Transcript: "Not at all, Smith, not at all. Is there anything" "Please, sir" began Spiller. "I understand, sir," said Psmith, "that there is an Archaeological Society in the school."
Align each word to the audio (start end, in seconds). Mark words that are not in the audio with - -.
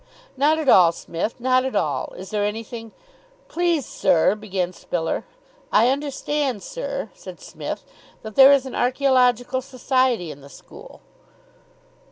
"Not 0.35 0.57
at 0.57 0.67
all, 0.67 0.91
Smith, 0.91 1.39
not 1.39 1.63
at 1.63 1.75
all. 1.75 2.15
Is 2.17 2.31
there 2.31 2.43
anything" 2.43 2.91
"Please, 3.49 3.85
sir" 3.85 4.33
began 4.35 4.73
Spiller. 4.73 5.25
"I 5.71 5.89
understand, 5.89 6.63
sir," 6.63 7.11
said 7.13 7.39
Psmith, 7.39 7.85
"that 8.23 8.33
there 8.33 8.51
is 8.51 8.65
an 8.65 8.73
Archaeological 8.73 9.61
Society 9.61 10.31
in 10.31 10.41
the 10.41 10.49
school." 10.49 11.01